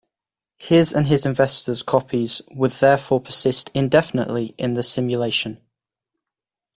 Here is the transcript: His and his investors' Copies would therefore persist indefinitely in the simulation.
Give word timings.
His 0.57 0.93
and 0.93 1.05
his 1.05 1.27
investors' 1.27 1.83
Copies 1.83 2.41
would 2.49 2.71
therefore 2.71 3.21
persist 3.21 3.69
indefinitely 3.75 4.55
in 4.57 4.73
the 4.73 4.81
simulation. 4.81 5.61